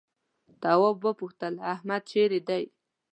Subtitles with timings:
[0.61, 2.63] تواب وپوښتل احمد چيرې دی؟